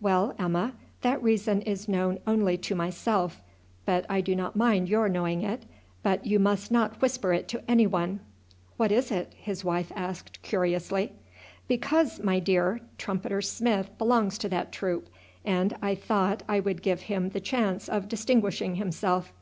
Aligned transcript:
"Well, 0.00 0.32
Emma, 0.38 0.74
that 1.00 1.20
reason 1.24 1.60
is 1.62 1.88
known 1.88 2.20
only 2.24 2.56
to 2.56 2.74
myself, 2.76 3.40
but 3.84 4.06
I 4.08 4.20
do 4.20 4.36
not 4.36 4.54
mind 4.54 4.88
your 4.88 5.08
knowing 5.08 5.42
it; 5.42 5.64
but 6.04 6.24
you 6.24 6.38
must 6.38 6.70
not 6.70 7.02
whisper 7.02 7.32
it 7.32 7.48
to 7.48 7.68
anyone." 7.68 8.20
"What 8.76 8.92
is 8.92 9.10
it?" 9.10 9.32
his 9.36 9.64
wife 9.64 9.90
asked 9.96 10.40
curiously. 10.42 11.14
"Because, 11.66 12.20
my 12.22 12.38
dear, 12.38 12.80
Trumpeter 12.96 13.42
Smith 13.42 13.90
belongs 13.98 14.38
to 14.38 14.48
that 14.50 14.70
troop, 14.70 15.08
and 15.44 15.76
I 15.82 15.96
thought 15.96 16.44
I 16.48 16.60
would 16.60 16.80
give 16.80 17.00
him 17.00 17.30
the 17.30 17.40
chance 17.40 17.88
of 17.88 18.06
distinguishing 18.08 18.76
himself. 18.76 19.32